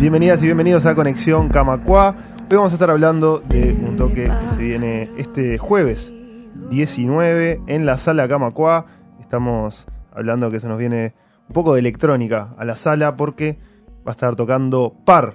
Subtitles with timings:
[0.00, 2.16] Bienvenidas y bienvenidos a Conexión Camacua.
[2.50, 6.10] Hoy vamos a estar hablando de un toque que se viene este jueves
[6.70, 8.86] 19 en la sala Camacua.
[9.20, 11.12] Estamos hablando que se nos viene
[11.48, 13.58] un poco de electrónica a la sala porque
[13.98, 15.34] va a estar tocando Par.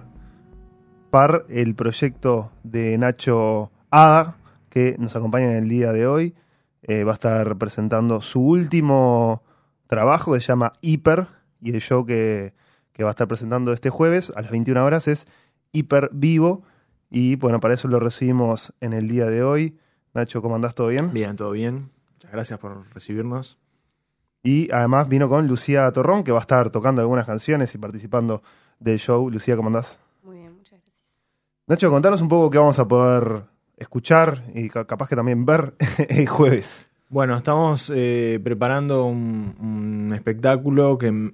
[1.12, 4.38] Par, el proyecto de Nacho Ada,
[4.70, 6.34] que nos acompaña en el día de hoy.
[6.82, 9.44] Eh, va a estar presentando su último
[9.86, 11.28] trabajo que se llama Hiper
[11.62, 12.56] y el show que
[12.96, 15.28] que va a estar presentando este jueves a las 21 horas es
[15.74, 16.64] Hiper Vivo.
[17.12, 19.78] Y bueno, para eso lo recibimos en el día de hoy.
[20.14, 20.76] Nacho, ¿cómo andás?
[20.76, 21.12] ¿Todo bien?
[21.12, 21.92] Bien, todo bien.
[22.14, 23.60] Muchas gracias por recibirnos.
[24.44, 28.42] Y además vino con Lucía Torrón, que va a estar tocando algunas canciones y participando
[28.80, 29.30] del show.
[29.30, 30.00] Lucía, ¿cómo andás?
[30.24, 30.96] Muy bien, muchas gracias.
[31.68, 33.44] Nacho, contanos un poco qué vamos a poder
[33.76, 35.74] escuchar y capaz que también ver
[36.08, 36.86] el jueves.
[37.10, 41.34] Bueno, estamos eh, preparando un, un espectáculo que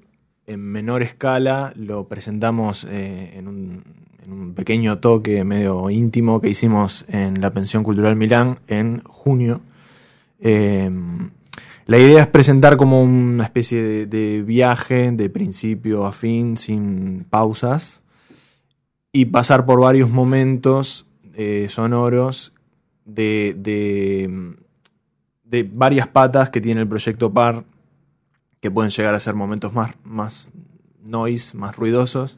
[0.52, 4.02] en menor escala lo presentamos eh, en, un,
[4.56, 9.62] pequeño toque medio íntimo que hicimos en la Pensión Cultural Milán en junio.
[10.40, 11.32] Em,
[11.86, 18.02] la idea es presentar como una especie de, viaje de principio a fin, sin pausas,
[19.12, 22.54] y pasar por varios momentos eh, sonoros
[23.06, 24.54] de, de,
[25.44, 27.66] de varias patas que tiene el proyecto PAR
[28.62, 30.50] que pueden llegar a ser momentos más, más
[31.04, 32.38] noise, más ruidosos,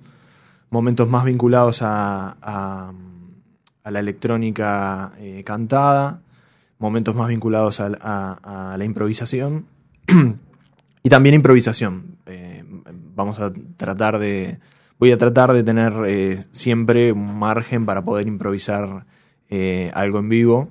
[0.69, 6.21] momentos más vinculados a, a, la electrónica eh, cantada,
[6.79, 9.65] momentos más vinculados a, la improvisación
[11.03, 12.17] y también improvisación.
[12.25, 12.63] Eh,
[13.13, 14.59] vamos a tratar de,
[14.97, 19.05] voy a tratar de tener eh, siempre un margen para poder improvisar
[19.93, 20.69] algo en vivo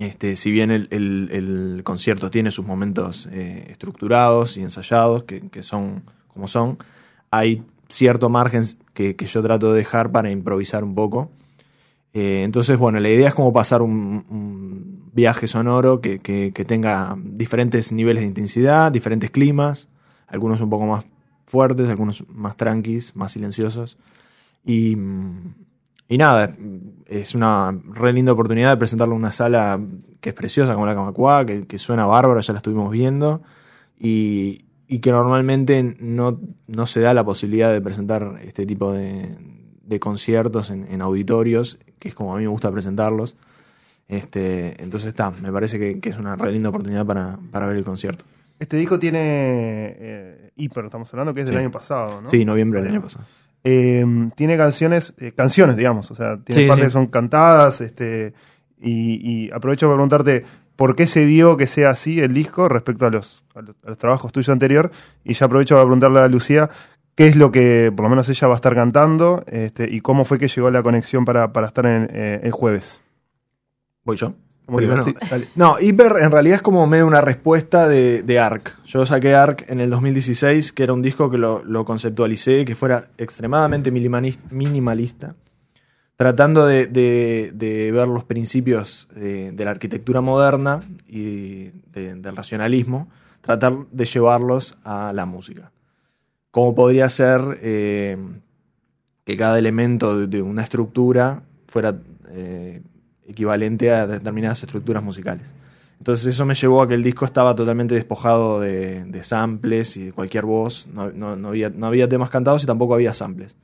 [0.00, 6.48] este, si bien el, concierto tiene sus momentos eh, estructurados y ensayados, que, son como
[6.48, 6.78] son,
[7.30, 11.30] hay cierto margen que, yo trato de dejar para improvisar un poco.
[12.14, 16.18] Eh, entonces, bueno, la idea es como pasar un, viaje sonoro que,
[16.66, 19.90] tenga diferentes niveles de intensidad, diferentes climas,
[20.28, 21.04] algunos un poco más
[21.44, 23.98] fuertes, algunos más tranquis, más silenciosos.
[24.64, 24.96] Y,
[26.10, 26.52] y nada,
[27.06, 29.80] es una re linda oportunidad de presentarlo en una sala
[30.20, 33.42] que es preciosa como la Camacua, que, que suena bárbaro, ya la estuvimos viendo,
[33.96, 34.64] y,
[35.00, 39.36] que normalmente no, no, se da la posibilidad de presentar este tipo de,
[40.00, 43.36] conciertos en, auditorios, que es como a mí me gusta presentarlos.
[44.08, 48.24] Este, entonces está, me parece que, es una re linda oportunidad para, ver el concierto.
[48.58, 52.28] Este disco tiene eh, hiper, estamos hablando que es del año pasado, ¿no?
[52.28, 53.24] Sí, noviembre del año pasado.
[53.62, 54.04] Eh,
[54.36, 58.32] tiene canciones, eh, canciones, digamos, o sea, tiene partes que son cantadas, este,
[58.80, 60.44] y, aprovecho para preguntarte
[60.76, 63.44] por qué se dio que sea así el disco respecto a los,
[63.98, 64.90] trabajos tuyos anterior,
[65.24, 66.70] y ya aprovecho para preguntarle a Lucía
[67.14, 70.24] qué es lo que por lo menos ella va a estar cantando, este, y cómo
[70.24, 73.00] fue que llegó la conexión para, estar en eh, el jueves.
[74.04, 74.32] Voy yo.
[75.56, 78.78] No, Hyper en realidad es como medio una respuesta de, de, Ark.
[78.84, 83.08] Yo saqué Ark en el 2016, que era un disco que lo, conceptualicé, que fuera
[83.18, 85.34] extremadamente minimalista,
[86.16, 93.08] tratando de, ver los principios de, la arquitectura moderna y del racionalismo,
[93.40, 95.72] tratar de llevarlos a la música.
[96.50, 98.18] Como podría ser eh,
[99.24, 101.96] que cada elemento de, una estructura fuera...
[102.32, 102.82] Eh,
[103.30, 105.52] equivalente a determinadas estructuras musicales.
[105.98, 110.12] Entonces eso me llevó a que el disco estaba totalmente despojado de, samples y de
[110.12, 113.56] cualquier voz, no, había, no había temas cantados y tampoco había samples.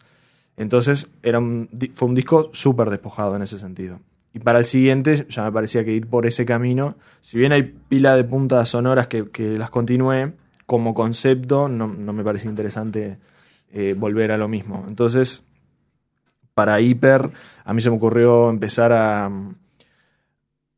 [0.56, 4.00] Entonces era fue un disco súper despojado en ese sentido.
[4.34, 7.62] Y para el siguiente ya me parecía que ir por ese camino, si bien hay
[7.62, 9.24] pila de puntas sonoras que,
[9.56, 10.32] las continúe,
[10.66, 13.16] como concepto no, me parece interesante
[13.72, 14.84] eh, volver a lo mismo.
[14.88, 15.42] Entonces
[16.56, 17.32] para Hiper,
[17.66, 19.30] a mí se me ocurrió empezar a,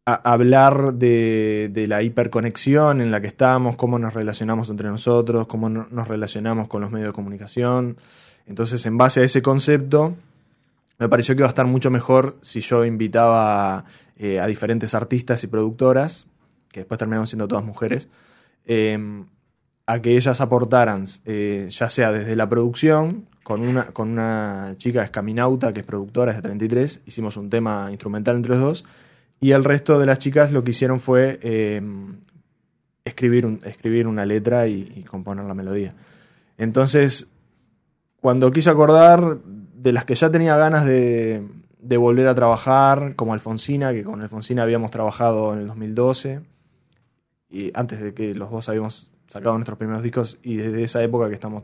[0.05, 6.09] hablar de, la hiperconexión en la que estamos, cómo nos relacionamos entre nosotros, cómo nos
[6.09, 7.97] relacionamos con los medios de comunicación.
[8.47, 10.17] Entonces, en base a ese concepto,
[10.99, 13.85] me pareció que iba a estar mucho mejor si yo invitaba
[14.17, 16.27] eh, a diferentes artistas y productoras,
[16.73, 18.09] que después terminaron siendo todas mujeres,
[18.67, 18.99] eh,
[19.87, 25.03] a que ellas aportaran, eh, ya sea desde la producción, con una, con una chica
[25.03, 28.85] escaminauta que es productora, es de 33, hicimos un tema instrumental entre los dos,
[29.41, 31.81] y el resto de las chicas lo que hicieron fue eh,
[33.07, 35.95] escribir, un- escribir una letra y, y componer la melodía.
[36.59, 37.29] Entonces,
[38.21, 41.43] cuando quise acordar de las que ya tenía ganas de,
[41.81, 46.41] de volver a trabajar, como Alfonsina, que con Alfonsina habíamos trabajado en el 2012,
[47.49, 51.29] y antes de que los dos habíamos sacado nuestros primeros discos, y desde esa época
[51.29, 51.63] que estamos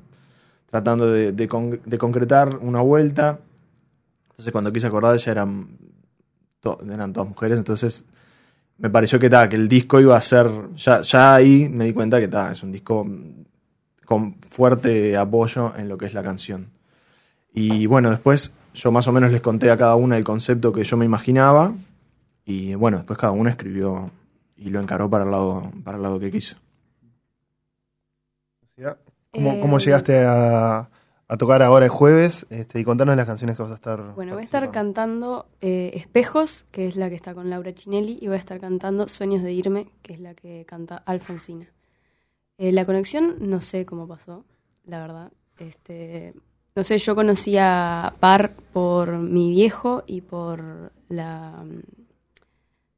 [0.75, 3.39] tratando de, con- de concretar una vuelta.
[4.31, 5.69] Entonces, cuando quise acordar, ya eran,
[6.93, 8.05] eran todas mujeres, entonces
[8.79, 10.51] me pareció que, ta, que el disco iba a ser.
[10.75, 13.07] Ya, ya ahí me di cuenta que ta, es un disco
[14.05, 16.71] con fuerte apoyo en lo que es la canción.
[17.53, 20.83] Y bueno, después yo más o menos les conté a cada una el concepto que
[20.83, 21.73] yo me imaginaba.
[22.45, 24.11] Y bueno, después cada una escribió
[24.57, 26.57] y lo encaró para el lado, para el lado que quiso.
[29.35, 30.89] ¿Cómo, Eh, cómo llegaste a,
[31.29, 32.47] a tocar ahora el jueves?
[32.51, 34.15] Este, y contanos las canciones que vas a estar.
[34.15, 38.19] Bueno, voy a estar cantando eh, Espejos, que es la que está con Laura Chinelli,
[38.21, 41.67] y voy a estar cantando Sueños de Irme, que es la que canta Alfonsina.
[42.57, 44.45] Eh, la conexión no sé cómo pasó,
[44.87, 45.33] la verdad.
[45.59, 46.33] Este,
[46.77, 51.65] no sé, yo conocí a Par por mi viejo y por la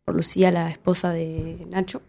[0.05, 2.01] por Lucía, la esposa de Nacho.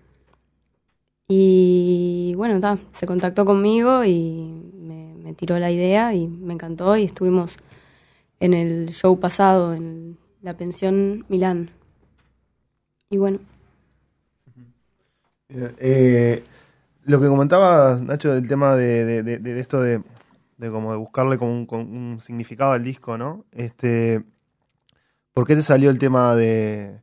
[1.28, 2.60] Y bueno,
[2.94, 7.58] se contactó conmigo y me, tiró la idea y me encantó y estuvimos
[8.40, 11.70] en el show pasado en la pensión Milán.
[13.10, 13.40] Y bueno,
[15.50, 16.44] Eh,
[17.04, 20.02] lo que comentabas, Nacho, del tema de, esto de,
[20.70, 23.46] como de buscarle como un, un significado al disco, ¿no?
[23.52, 24.24] Este,
[25.34, 27.00] ¿Por qué te salió el tema de...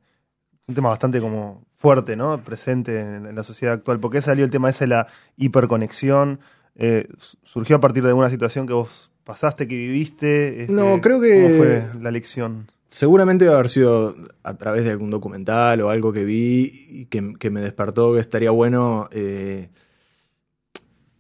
[0.67, 2.43] Un tema bastante como fuerte, ¿no?
[2.43, 4.01] Presente en, la sociedad actual.
[4.01, 5.07] ¿Por qué salió el tema ese de la
[5.37, 6.41] hiperconexión?
[6.77, 10.63] Eh, su- ¿Surgió a partir de alguna situación que vos pasaste, que viviste?
[10.63, 12.71] Este, No, creo que- ¿Cómo fue la lección?
[12.89, 17.35] Seguramente debe haber sido a través de algún documental o algo que vi y que,
[17.39, 19.09] que me despertó que estaría bueno.
[19.13, 19.69] eh,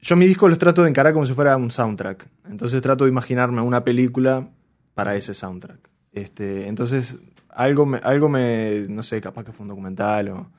[0.00, 2.28] Yo mis discos los trato de encarar como si fuera un soundtrack.
[2.48, 4.48] Entonces trato de imaginarme una película
[4.94, 5.90] para ese soundtrack.
[6.12, 7.18] Este, entonces,
[7.54, 8.86] algo me, algo me.
[8.88, 10.50] No sé, capaz que fue un documental o,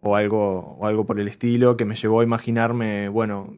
[0.00, 3.56] o algo, o algo por el estilo que me llevó a imaginarme, bueno,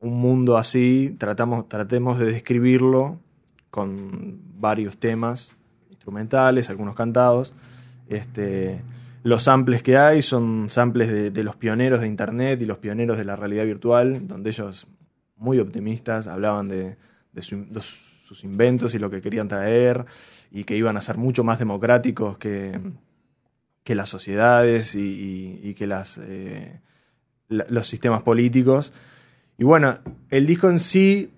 [0.00, 1.14] un mundo así.
[1.18, 3.18] Tratamos, tratemos de describirlo
[3.70, 5.56] con varios temas
[5.90, 7.54] instrumentales, algunos cantados.
[8.08, 8.82] Este,
[9.22, 13.24] los samples que hay son samples de, los pioneros de Internet y los pioneros de
[13.24, 14.86] la realidad virtual, donde ellos,
[15.36, 16.96] muy optimistas, hablaban de,
[17.40, 17.80] su- de
[18.34, 20.04] sus inventos y lo que querían traer,
[20.50, 22.80] y que iban a ser mucho más democráticos que,
[23.84, 26.80] que las sociedades y, que las, eh,
[27.48, 28.92] los sistemas políticos.
[29.56, 29.98] Y bueno,
[30.30, 31.30] el disco en sí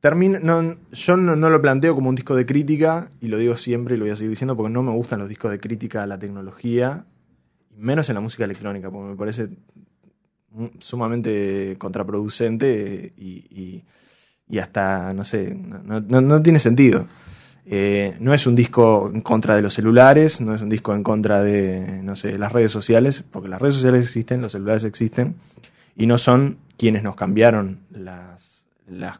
[0.00, 3.94] termina, no, yo no, lo planteo como un disco de crítica, y lo digo siempre
[3.94, 6.06] y lo voy a seguir diciendo porque no me gustan los discos de crítica a
[6.06, 7.06] la tecnología,
[7.76, 9.48] menos en la música electrónica, porque me parece
[10.50, 13.84] mm, sumamente contraproducente y, y-
[14.52, 17.06] y hasta, no sé, no, no- tiene sentido.
[17.64, 21.02] Eh, no es un disco en contra de los celulares, no es un disco en
[21.02, 25.36] contra de, no sé, las redes sociales, porque las redes sociales existen, los celulares existen,
[25.96, 29.18] y no son quienes nos cambiaron las, las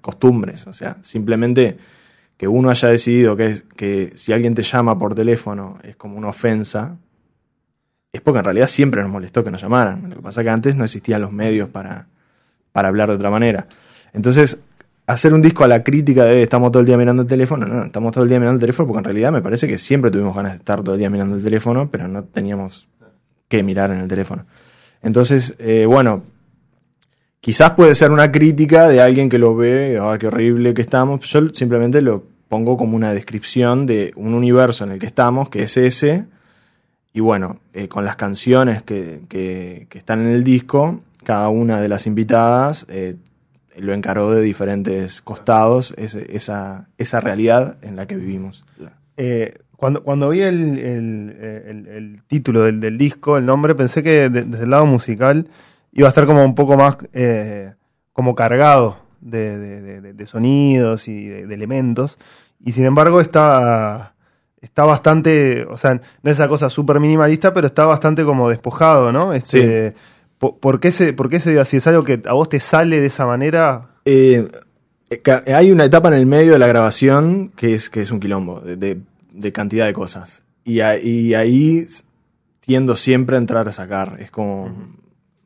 [0.00, 0.66] costumbres.
[0.66, 1.78] O sea, simplemente
[2.36, 6.16] que uno haya decidido que, es- que si alguien te llama por teléfono es como
[6.18, 6.96] una ofensa,
[8.12, 10.08] es porque en realidad siempre nos molestó que nos llamaran.
[10.10, 12.06] Lo que pasa es que antes no existían los medios para,
[12.72, 13.66] para hablar de otra manera.
[14.16, 14.62] Entonces,
[15.06, 17.84] hacer un disco a la crítica de estamos todo el día mirando el teléfono, no,
[17.84, 20.34] estamos todo el día mirando el teléfono porque en realidad me parece que siempre tuvimos
[20.34, 22.88] ganas de estar todo el día mirando el teléfono, pero no teníamos
[23.48, 24.46] que mirar en el teléfono.
[25.02, 26.22] Entonces, eh, bueno,
[27.40, 31.20] quizás puede ser una crítica de alguien que lo ve, ah, qué horrible que estamos.
[31.30, 35.62] Yo simplemente lo pongo como una descripción de un universo en el que estamos, que
[35.64, 36.24] es ese,
[37.12, 41.80] y bueno, eh, con las canciones que, que- que están en el disco, cada una
[41.80, 43.16] de las invitadas eh,
[43.76, 48.64] lo encaró de diferentes costados, ese- esa, esa realidad en la que vivimos.
[49.16, 54.02] Eh, cuando, cuando vi el, el- el- el título del, del disco, el nombre, pensé
[54.02, 55.48] que de- desde el lado musical
[55.92, 57.74] iba a estar como un poco más eh,
[58.12, 59.58] como cargado de,
[60.14, 62.16] de- sonidos y de, elementos.
[62.64, 64.14] Y sin embargo está,
[64.60, 69.12] está bastante, o sea, no es esa cosa súper minimalista, pero está bastante como despojado,
[69.12, 69.32] ¿no?
[69.34, 69.94] Este,
[70.38, 71.76] ¿por, por qué se, ¿Por qué se dio así?
[71.78, 73.90] ¿Es algo que a vos te sale de esa manera?
[74.04, 74.48] Eh,
[75.08, 75.22] Eh,
[75.54, 78.60] Hay una etapa en el medio de la grabación que es, que es un quilombo
[78.60, 79.00] de, de-
[79.30, 80.42] de cantidad de cosas.
[80.64, 81.86] Y, a- y ahí
[82.60, 84.16] tiendo siempre a entrar a sacar.
[84.18, 84.74] Es como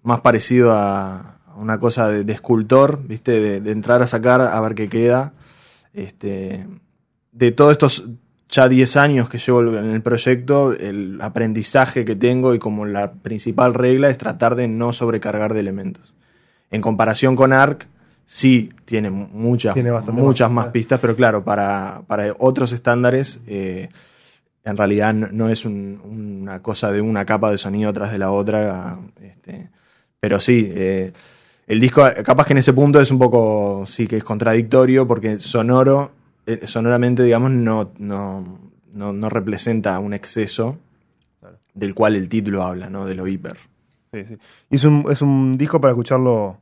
[0.03, 3.33] más parecido a una cosa de, de escultor, ¿viste?
[3.39, 5.35] De, de entrar a sacar a ver qué queda.
[5.93, 6.67] Este,
[7.33, 8.09] de todos estos
[8.51, 13.13] ya 10 años que llevo en el proyecto, el aprendizaje que tengo y como la
[13.13, 16.15] principal regla es tratar de no sobrecargar de elementos.
[16.71, 17.87] En comparación con ARC,
[18.25, 19.91] sí tiene mu- muchas, Tiene
[20.23, 23.89] muchas más, más pistas, pero claro, para, para otros estándares, eh,
[24.65, 26.01] en realidad no, no es un-
[26.43, 28.99] una cosa de una capa de sonido tras de la otra.
[29.23, 29.69] este,
[30.21, 31.13] pero sí, eh,
[31.67, 35.39] el disco, capaz que en ese punto es un poco, sí que es contradictorio, porque
[35.41, 36.11] sonoro,
[36.55, 38.59] eh, sonoramente, digamos, no, no,
[38.93, 40.79] no, no representa un exceso
[41.75, 43.07] del cual el título habla, ¿no?
[43.07, 43.57] De lo hiper.
[44.13, 44.39] Sí, sí.
[44.71, 46.59] Y es un, es un disco para escucharlo.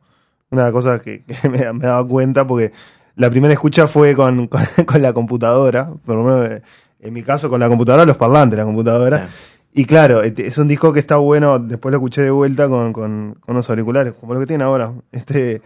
[0.50, 2.72] Una cosa que, que me, me he dado cuenta, porque
[3.16, 6.62] la primera escucha fue con, con, con la computadora, por lo menos eh,
[7.00, 9.28] en mi caso con la computadora, los parlantes de la computadora.
[9.28, 9.34] Sí.
[9.74, 12.92] Y claro, este, es un disco que está bueno, después lo escuché de vuelta con,
[12.92, 14.92] con, con unos auriculares, como lo que tiene ahora.
[15.12, 15.60] Este,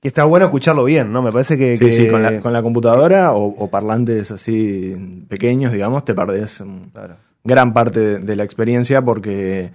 [0.00, 1.22] que está bueno escucharlo bien, ¿no?
[1.22, 1.76] Me parece que...
[1.76, 6.14] Sí, que- sí, con la, con la computadora o, o parlantes así pequeños, digamos, te
[6.14, 7.16] perdés Claro.
[7.44, 9.70] gran parte de, de la experiencia porque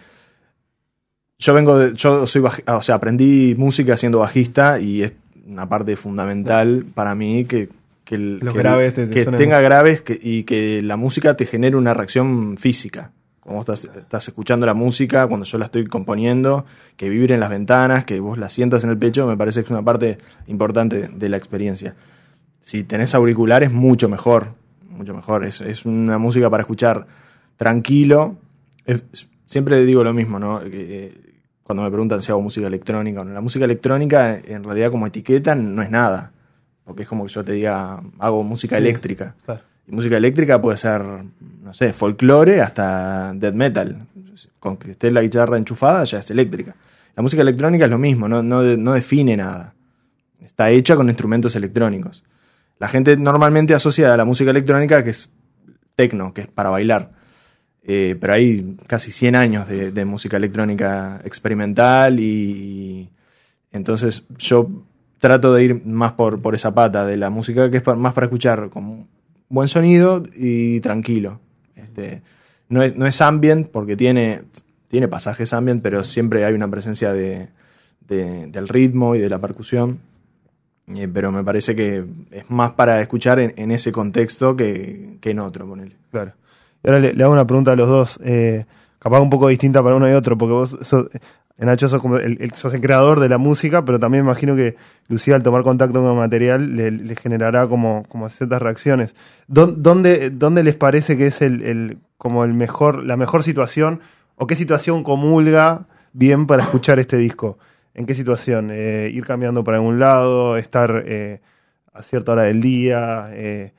[1.37, 5.13] yo vengo de, yo soy o sea, aprendí música siendo bajista y es
[5.47, 7.69] una parte fundamental para mí que,
[8.03, 11.93] que, el- que graves que tenga graves que- y que la música te genere una
[11.93, 13.11] reacción física.
[13.45, 16.65] Vos estás, estás escuchando la música, cuando yo la estoy componiendo,
[16.97, 19.65] que vibre en las ventanas, que vos la sientas en el pecho, me parece que
[19.65, 21.93] es una parte importante de la experiencia.
[22.59, 24.47] Si tenés auriculares, mucho mejor.
[24.89, 25.45] Mucho mejor.
[25.45, 27.05] Es, es una música para escuchar
[27.57, 28.35] tranquilo.
[28.85, 29.03] Es-
[29.45, 30.59] siempre digo lo mismo, ¿no?
[30.61, 31.13] Que, eh,
[31.63, 33.33] cuando me preguntan si hago música electrónica o no.
[33.33, 36.31] La música electrónica, en realidad, como etiqueta, no es nada.
[36.83, 38.81] Porque es como que yo te diga, hago música Sí.
[38.81, 39.35] eléctrica.
[39.45, 39.61] Claro.
[39.87, 44.07] Y música eléctrica puede ser, no sé, folclore hasta death metal.
[44.59, 46.75] Con que esté la guitarra enchufada ya es eléctrica.
[47.15, 49.73] La música electrónica es lo mismo, no, no, no define nada.
[50.43, 52.23] Está hecha con instrumentos electrónicos.
[52.79, 55.31] La gente normalmente asocia a la música electrónica que es
[55.95, 57.11] tecno, que es para bailar.
[57.83, 63.11] Eh, pero hay casi 100 años de, música electrónica experimental y
[63.71, 64.69] entonces yo
[65.19, 68.25] trato de ir más por, por esa pata de la música que es más para
[68.25, 69.07] escuchar con
[69.49, 71.39] buen sonido y tranquilo.
[71.75, 72.21] Este,
[72.69, 74.41] no, es, no es ambient porque tiene,
[74.87, 77.49] tiene pasajes ambient, pero siempre hay una presencia de,
[78.07, 79.99] de- del ritmo y de la percusión.
[80.87, 85.39] Eh, pero me parece que es más para escuchar en, ese contexto que, que en
[85.39, 85.95] otro, ponele.
[86.11, 86.33] Claro.
[86.83, 88.65] Y ahora le, hago una pregunta a los dos, eh,
[88.99, 90.77] capaz un poco distinta para uno y otro, porque vos,
[91.57, 94.55] Nacho, sos, como el, el- sos el creador de la música, pero también me imagino
[94.55, 94.75] que
[95.07, 99.15] Lucía al tomar contacto con el material le, le generará como, como ciertas reacciones.
[99.47, 104.01] ¿Dó- ¿Dónde, dónde les parece que es el, el- como el mejor, la mejor situación
[104.35, 107.57] o qué situación comulga bien para escuchar este disco?
[107.93, 108.69] ¿En qué situación?
[108.73, 110.57] Eh, ¿Ir cambiando para algún lado?
[110.57, 111.39] ¿Estar eh,
[111.93, 113.29] a cierta hora del día?
[113.31, 113.71] Eh,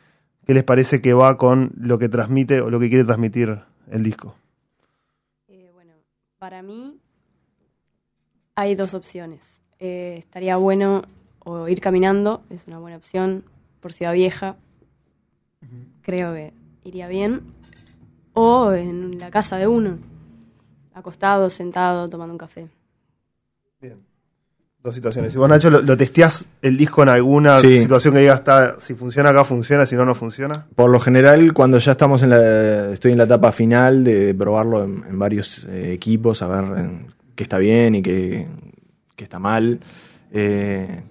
[0.46, 3.58] ¿Qué les parece que va con lo que transmite o lo que quiere transmitir
[3.90, 4.34] el disco?
[5.48, 5.92] Eh, bueno,
[6.38, 6.98] para mí
[8.56, 9.60] hay dos opciones.
[9.78, 11.02] Eh, estaría bueno
[11.44, 13.44] o ir caminando, es una buena opción,
[13.80, 14.56] por Ciudad Vieja,
[16.02, 16.52] creo que
[16.84, 17.42] iría bien.
[18.32, 19.98] O en la casa de uno,
[20.94, 22.68] acostado, sentado, tomando un café.
[23.80, 23.96] Bien.
[24.82, 25.32] Dos situaciones.
[25.32, 27.78] Si vos, Nacho, lo, lo testeás el disco en alguna Sí.
[27.78, 30.66] situación que digas, está, si funciona acá, funciona, si no, no funciona.
[30.76, 34.84] Por lo general, cuando ya estamos en la, estoy en la etapa final de probarlo
[34.84, 38.46] en, en varios eh, equipos, a ver en qué está bien y qué,
[39.14, 39.78] qué está mal,
[40.32, 41.02] eh,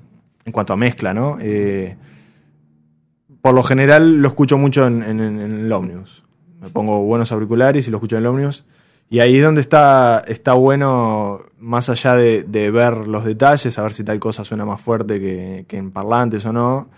[0.44, 1.38] en cuanto a mezcla, ¿no?
[1.40, 1.96] Eh,
[3.42, 6.24] por lo general lo escucho mucho en, en- en el Omnius.
[6.62, 8.66] Me pongo buenos auriculares y lo escucho en el Omnius.
[9.08, 13.84] Y ahí es donde está, está bueno, más allá de, de ver los detalles, a
[13.84, 16.90] ver si tal cosa suena más fuerte que, que en parlantes o no,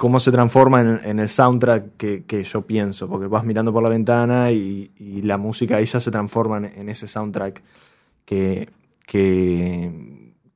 [0.00, 4.50] cómo se transforma en, el soundtrack que, yo pienso, porque vas mirando por la ventana
[4.50, 4.90] y,
[5.22, 7.62] la música ahí ya se transforma en, ese soundtrack
[8.24, 8.70] que,
[9.06, 9.92] que,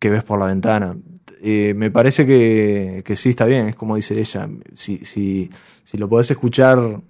[0.01, 0.97] ves por la ventana.
[1.43, 4.49] Eh, me parece que, que sí está bien, es como dice ella.
[4.73, 5.51] Si,
[5.93, 7.03] lo podés escuchar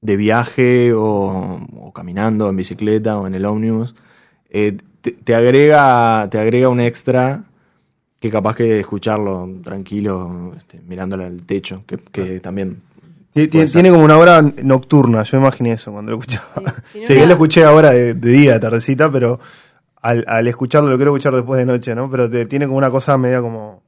[0.00, 3.94] de viaje o, o caminando en bicicleta o en el ómnibus,
[4.50, 7.44] eh, te agrega, te agrega un extra
[8.22, 12.80] que capaz que escucharlo tranquilo, este, mirándole al techo, que, que también...
[13.32, 16.74] Tiene como una hora nocturna, yo imaginé eso cuando lo escuchaba.
[16.92, 19.40] Sí, Sí, yo lo escuché ahora de, de día, de tardecita, pero
[20.02, 22.08] al, al escucharlo lo quiero escuchar después de noche, ¿no?
[22.10, 23.82] Pero te- tiene como una cosa media como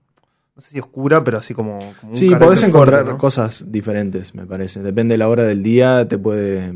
[0.57, 3.19] no sé si oscura, pero así como, como un Sí, podés fuerte, encontrar ¿no?
[3.19, 4.83] cosas diferentes, me parece.
[4.83, 6.73] Depende de la hora del día, te puede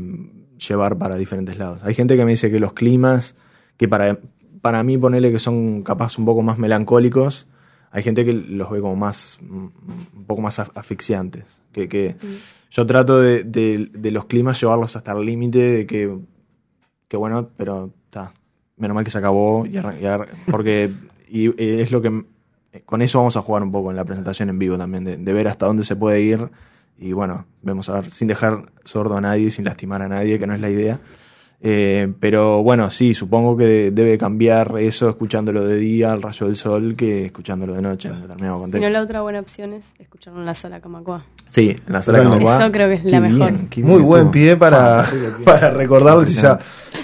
[0.67, 1.81] llevar para diferentes lados.
[1.83, 3.35] Hay gente que me dice que los climas,
[3.77, 4.17] que para,
[4.61, 7.47] para mí ponerle que son capaz un poco más melancólicos,
[7.91, 9.71] hay gente que los ve como más, un
[10.27, 11.61] poco más asfixiantes.
[11.71, 12.15] Que, que
[12.69, 16.17] yo trato de, de- de los climas llevarlos hasta el límite de que,
[17.07, 18.31] que bueno, pero está,
[18.77, 19.79] menos mal que se acabó, y
[20.51, 20.91] porque
[21.27, 22.25] y, es lo que
[22.85, 25.33] con eso vamos a jugar un poco en la presentación en vivo también, de, de
[25.33, 26.49] ver hasta dónde se puede ir.
[27.01, 30.45] Y bueno, vamos a ver, sin dejar sordo a nadie, sin lastimar a nadie, que
[30.45, 30.99] no es la idea.
[31.61, 36.55] Eh, pero bueno, sí, supongo que debe cambiar eso escuchándolo de día al rayo del
[36.55, 38.87] sol que escuchándolo de noche en determinado Si contexto.
[38.87, 41.25] no, la otra buena opción es escucharlo en la sala Camacua.
[41.49, 42.45] Sí, en la sala Totalmente.
[42.45, 42.63] Camacua.
[42.65, 43.51] Eso creo que es la Qué mejor.
[43.51, 45.05] bien, Muy bien buen pie para,
[45.43, 46.59] para recordarles y ya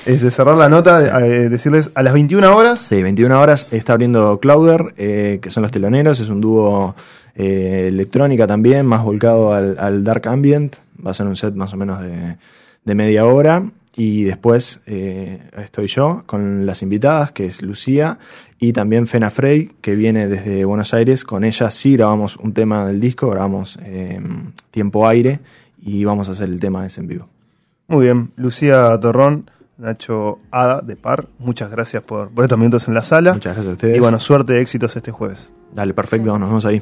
[0.05, 2.79] es de cerrar la nota, eh, decirles a las 21 horas.
[2.79, 6.95] Sí, 21 horas está abriendo Clouder, eh, que son los teloneros, es un dúo
[7.35, 11.74] eh, electrónica también, más volcado al, al dark ambient, va a ser un set más
[11.74, 12.38] o menos de,
[12.85, 13.62] de media hora.
[13.97, 18.19] Y después eh, estoy yo con las invitadas, que es Lucía,
[18.59, 21.23] y también Fena Frey, que viene desde Buenos Aires.
[21.23, 24.19] Con ella sí grabamos un tema del disco, grabamos eh,
[24.71, 25.39] Tiempo Aire,
[25.81, 27.29] y vamos a hacer el tema ese en vivo.
[27.87, 32.95] Muy bien, Lucía Torrón, Nacho Ada de Par, muchas gracias por, por estos minutos en
[32.95, 33.33] la sala.
[33.33, 33.97] Muchas gracias a ustedes.
[33.97, 35.53] Y bueno, suerte, éxitos este jueves.
[35.73, 36.81] Dale, perfecto, nos vemos ahí.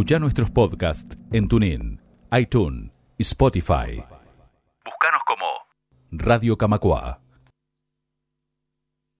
[0.00, 2.00] Escucha nuestros podcasts en TuneIn,
[2.32, 4.02] iTunes y Spotify.
[4.82, 5.44] Búscanos como
[6.10, 7.20] Radio Camacua.